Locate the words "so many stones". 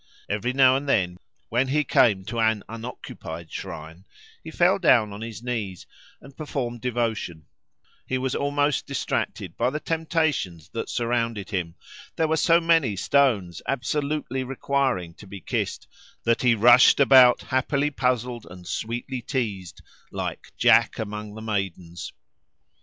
12.35-13.61